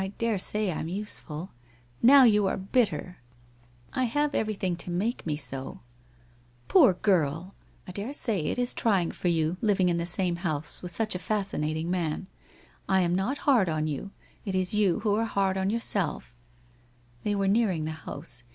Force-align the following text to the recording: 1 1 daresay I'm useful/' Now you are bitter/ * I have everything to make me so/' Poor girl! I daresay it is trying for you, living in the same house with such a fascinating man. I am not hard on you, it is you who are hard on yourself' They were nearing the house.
1 0.01 0.05
1 0.13 0.13
daresay 0.17 0.71
I'm 0.71 0.87
useful/' 0.87 1.51
Now 2.11 2.23
you 2.23 2.47
are 2.47 2.57
bitter/ 2.57 3.19
* 3.55 3.61
I 3.93 4.05
have 4.05 4.33
everything 4.33 4.75
to 4.77 4.89
make 4.89 5.27
me 5.27 5.35
so/' 5.35 5.81
Poor 6.67 6.95
girl! 6.95 7.53
I 7.87 7.91
daresay 7.91 8.45
it 8.47 8.57
is 8.57 8.73
trying 8.73 9.11
for 9.11 9.27
you, 9.27 9.57
living 9.61 9.89
in 9.89 9.97
the 9.97 10.07
same 10.07 10.37
house 10.37 10.81
with 10.81 10.89
such 10.91 11.13
a 11.13 11.19
fascinating 11.19 11.91
man. 11.91 12.25
I 12.89 13.01
am 13.01 13.13
not 13.13 13.45
hard 13.45 13.69
on 13.69 13.85
you, 13.85 14.09
it 14.43 14.55
is 14.55 14.73
you 14.73 15.01
who 15.01 15.13
are 15.13 15.25
hard 15.25 15.55
on 15.55 15.69
yourself' 15.69 16.33
They 17.23 17.35
were 17.35 17.47
nearing 17.47 17.85
the 17.85 17.91
house. 17.91 18.41